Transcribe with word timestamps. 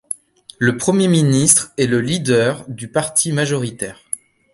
Le 0.57 0.77
Premier 0.77 1.07
ministre 1.07 1.73
est 1.77 1.85
le 1.85 2.01
leader 2.01 2.65
du 2.67 2.87
parti 2.87 3.31
majoritaire. 3.31 3.99